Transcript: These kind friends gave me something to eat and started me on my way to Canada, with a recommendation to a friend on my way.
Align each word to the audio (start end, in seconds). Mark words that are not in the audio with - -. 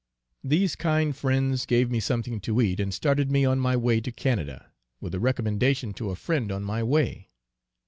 These 0.43 0.75
kind 0.75 1.15
friends 1.15 1.67
gave 1.67 1.91
me 1.91 1.99
something 1.99 2.39
to 2.41 2.59
eat 2.59 2.79
and 2.79 2.91
started 2.91 3.29
me 3.29 3.45
on 3.45 3.59
my 3.59 3.77
way 3.77 4.01
to 4.01 4.11
Canada, 4.11 4.71
with 4.99 5.13
a 5.13 5.19
recommendation 5.19 5.93
to 5.93 6.09
a 6.09 6.15
friend 6.15 6.51
on 6.51 6.63
my 6.63 6.81
way. 6.81 7.29